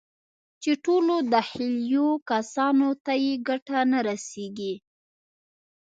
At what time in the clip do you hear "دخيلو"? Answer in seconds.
1.33-2.07